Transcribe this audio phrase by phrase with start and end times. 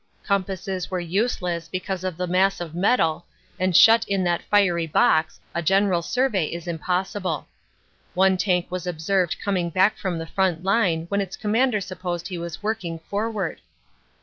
[0.23, 3.23] Compasses were useless because of the mass of metal
[3.59, 7.47] and shut in that fiery box a general sur vey is impossible.
[8.15, 12.39] One tank was observed coming back from the front line when its commander supposed he
[12.39, 13.61] was working forward.